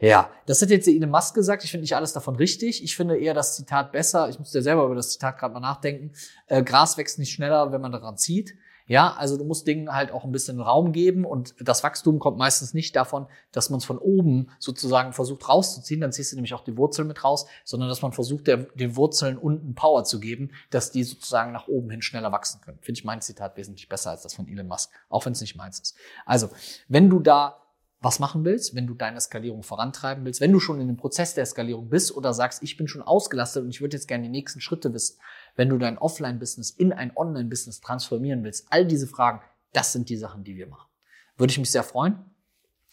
Ja, 0.00 0.30
das 0.46 0.60
hat 0.62 0.70
jetzt 0.70 0.88
Elon 0.88 1.10
Musk 1.10 1.34
gesagt. 1.34 1.62
Ich 1.62 1.70
finde 1.70 1.82
nicht 1.82 1.94
alles 1.94 2.12
davon 2.12 2.36
richtig. 2.36 2.82
Ich 2.82 2.96
finde 2.96 3.18
eher 3.18 3.34
das 3.34 3.54
Zitat 3.54 3.92
besser. 3.92 4.28
Ich 4.28 4.38
musste 4.38 4.58
ja 4.58 4.62
selber 4.62 4.86
über 4.86 4.94
das 4.94 5.10
Zitat 5.10 5.38
gerade 5.38 5.54
mal 5.54 5.60
nachdenken. 5.60 6.12
Äh, 6.46 6.62
Gras 6.62 6.96
wächst 6.96 7.18
nicht 7.18 7.32
schneller, 7.32 7.70
wenn 7.70 7.80
man 7.80 7.92
daran 7.92 8.16
zieht. 8.16 8.54
Ja, 8.92 9.14
also 9.14 9.38
du 9.38 9.44
musst 9.44 9.66
Dingen 9.66 9.90
halt 9.90 10.12
auch 10.12 10.24
ein 10.24 10.32
bisschen 10.32 10.60
Raum 10.60 10.92
geben 10.92 11.24
und 11.24 11.54
das 11.58 11.82
Wachstum 11.82 12.18
kommt 12.18 12.36
meistens 12.36 12.74
nicht 12.74 12.94
davon, 12.94 13.26
dass 13.50 13.70
man 13.70 13.78
es 13.78 13.86
von 13.86 13.96
oben 13.96 14.50
sozusagen 14.58 15.14
versucht 15.14 15.48
rauszuziehen, 15.48 16.02
dann 16.02 16.12
ziehst 16.12 16.30
du 16.30 16.36
nämlich 16.36 16.52
auch 16.52 16.62
die 16.62 16.76
Wurzeln 16.76 17.08
mit 17.08 17.24
raus, 17.24 17.46
sondern 17.64 17.88
dass 17.88 18.02
man 18.02 18.12
versucht, 18.12 18.48
der, 18.48 18.58
den 18.58 18.94
Wurzeln 18.94 19.38
unten 19.38 19.74
Power 19.74 20.04
zu 20.04 20.20
geben, 20.20 20.50
dass 20.68 20.90
die 20.90 21.04
sozusagen 21.04 21.52
nach 21.52 21.68
oben 21.68 21.88
hin 21.88 22.02
schneller 22.02 22.32
wachsen 22.32 22.60
können. 22.60 22.76
Finde 22.82 22.98
ich 22.98 23.04
mein 23.06 23.22
Zitat 23.22 23.56
wesentlich 23.56 23.88
besser 23.88 24.10
als 24.10 24.24
das 24.24 24.34
von 24.34 24.46
Elon 24.46 24.68
Musk, 24.68 24.90
auch 25.08 25.24
wenn 25.24 25.32
es 25.32 25.40
nicht 25.40 25.56
meins 25.56 25.80
ist. 25.80 25.96
Also, 26.26 26.50
wenn 26.86 27.08
du 27.08 27.18
da 27.20 27.61
was 28.02 28.18
machen 28.18 28.44
willst, 28.44 28.74
wenn 28.74 28.88
du 28.88 28.94
deine 28.94 29.20
Skalierung 29.20 29.62
vorantreiben 29.62 30.24
willst, 30.24 30.40
wenn 30.40 30.52
du 30.52 30.58
schon 30.58 30.80
in 30.80 30.88
dem 30.88 30.96
Prozess 30.96 31.34
der 31.34 31.46
Skalierung 31.46 31.88
bist 31.88 32.14
oder 32.14 32.34
sagst, 32.34 32.62
ich 32.62 32.76
bin 32.76 32.88
schon 32.88 33.00
ausgelastet 33.00 33.62
und 33.62 33.70
ich 33.70 33.80
würde 33.80 33.96
jetzt 33.96 34.08
gerne 34.08 34.24
die 34.24 34.28
nächsten 34.28 34.60
Schritte 34.60 34.92
wissen, 34.92 35.18
wenn 35.54 35.68
du 35.68 35.78
dein 35.78 35.98
Offline-Business 35.98 36.70
in 36.70 36.92
ein 36.92 37.16
Online-Business 37.16 37.80
transformieren 37.80 38.42
willst, 38.42 38.66
all 38.70 38.84
diese 38.84 39.06
Fragen, 39.06 39.40
das 39.72 39.92
sind 39.92 40.08
die 40.08 40.16
Sachen, 40.16 40.42
die 40.42 40.56
wir 40.56 40.66
machen. 40.66 40.88
Würde 41.36 41.52
ich 41.52 41.58
mich 41.58 41.70
sehr 41.70 41.84
freuen, 41.84 42.18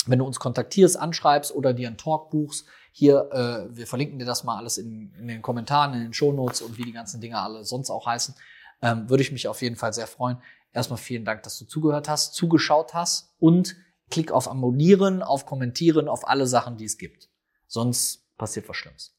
wenn 0.05 0.19
du 0.19 0.25
uns 0.25 0.39
kontaktierst, 0.39 0.97
anschreibst 0.97 1.53
oder 1.53 1.73
dir 1.73 1.87
einen 1.87 1.97
Talk 1.97 2.29
buchst. 2.29 2.67
Hier, 2.91 3.29
äh, 3.31 3.75
wir 3.75 3.87
verlinken 3.87 4.19
dir 4.19 4.25
das 4.25 4.43
mal 4.43 4.57
alles 4.57 4.77
in, 4.77 5.11
in 5.19 5.27
den 5.27 5.41
Kommentaren, 5.41 5.95
in 5.95 6.01
den 6.01 6.13
Shownotes 6.13 6.61
und 6.61 6.77
wie 6.77 6.83
die 6.83 6.93
ganzen 6.93 7.19
Dinge 7.19 7.39
alle 7.39 7.65
sonst 7.65 7.89
auch 7.89 8.05
heißen. 8.05 8.35
Ähm, 8.81 9.09
würde 9.09 9.23
ich 9.23 9.31
mich 9.31 9.47
auf 9.47 9.61
jeden 9.61 9.75
Fall 9.75 9.91
sehr 9.91 10.07
freuen. 10.07 10.37
Erstmal 10.71 10.99
vielen 10.99 11.25
Dank, 11.25 11.41
dass 11.43 11.57
du 11.57 11.65
zugehört 11.65 12.07
hast, 12.07 12.35
zugeschaut 12.35 12.93
hast 12.93 13.33
und 13.39 13.75
klick 14.09 14.31
auf 14.31 14.49
Abonnieren, 14.49 15.23
auf 15.23 15.45
Kommentieren, 15.45 16.07
auf 16.07 16.27
alle 16.27 16.47
Sachen, 16.47 16.77
die 16.77 16.85
es 16.85 16.97
gibt. 16.97 17.29
Sonst 17.67 18.25
passiert 18.37 18.67
was 18.67 18.77
Schlimmes. 18.77 19.15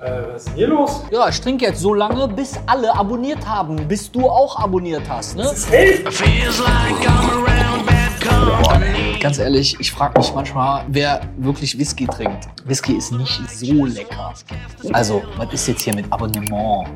Äh, 0.00 0.32
was 0.32 0.42
ist 0.42 0.48
denn 0.48 0.54
hier 0.54 0.68
los? 0.68 1.02
Ja, 1.10 1.28
ich 1.28 1.38
trinke 1.42 1.66
jetzt 1.66 1.80
so 1.80 1.92
lange, 1.92 2.26
bis 2.28 2.58
alle 2.66 2.94
abonniert 2.94 3.46
haben, 3.46 3.86
bis 3.86 4.10
du 4.10 4.30
auch 4.30 4.56
abonniert 4.56 5.06
hast, 5.06 5.36
ne? 5.36 5.44
Ganz 9.20 9.38
ehrlich, 9.38 9.76
ich 9.78 9.92
frage 9.92 10.18
mich 10.18 10.32
manchmal, 10.34 10.84
wer 10.88 11.20
wirklich 11.36 11.78
Whisky 11.78 12.06
trinkt. 12.06 12.48
Whisky 12.64 12.94
ist 12.94 13.12
nicht 13.12 13.40
so 13.50 13.84
lecker. 13.84 14.32
Also, 14.92 15.22
was 15.36 15.52
ist 15.52 15.68
jetzt 15.68 15.82
hier 15.82 15.94
mit 15.94 16.10
Abonnement? 16.10 16.88